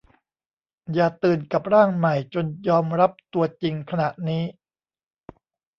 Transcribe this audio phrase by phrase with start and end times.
[0.93, 4.43] อย่าตื่นกับร่างใหม่จนยอมรับตัวจริงขณะนี้